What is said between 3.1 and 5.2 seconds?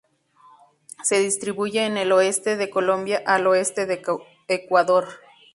al oeste de Ecuador.